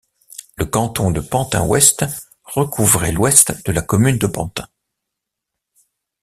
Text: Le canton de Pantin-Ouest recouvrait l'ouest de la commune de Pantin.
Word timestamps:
Le 0.55 0.65
canton 0.65 1.11
de 1.11 1.19
Pantin-Ouest 1.19 2.05
recouvrait 2.43 3.11
l'ouest 3.11 3.63
de 3.67 3.71
la 3.71 3.83
commune 3.83 4.17
de 4.17 4.25
Pantin. 4.25 4.67